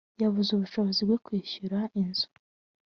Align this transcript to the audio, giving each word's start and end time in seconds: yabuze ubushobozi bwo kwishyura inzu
yabuze 0.21 0.49
ubushobozi 0.53 1.01
bwo 1.07 1.17
kwishyura 1.25 1.79
inzu 2.01 2.27